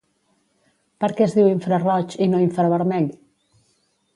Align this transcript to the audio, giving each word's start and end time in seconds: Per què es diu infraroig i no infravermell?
Per 1.03 1.09
què 1.19 1.25
es 1.27 1.35
diu 1.39 1.49
infraroig 1.51 2.17
i 2.27 2.31
no 2.33 2.41
infravermell? 2.47 3.07